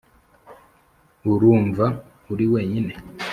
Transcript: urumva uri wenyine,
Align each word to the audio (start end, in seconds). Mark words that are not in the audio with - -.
urumva 1.31 1.85
uri 2.31 2.45
wenyine, 2.53 2.93